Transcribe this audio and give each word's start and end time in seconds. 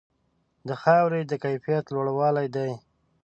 د 0.67 0.69
خاورې 0.81 1.21
د 1.25 1.33
کیفیت 1.43 1.85
لوړوالې 1.93 2.47
دی. 2.55 2.71